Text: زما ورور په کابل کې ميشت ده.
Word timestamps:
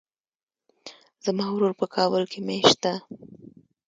زما 1.25 1.45
ورور 1.51 1.73
په 1.79 1.85
کابل 1.95 2.23
کې 2.31 2.39
ميشت 2.47 2.77
ده. 2.83 2.93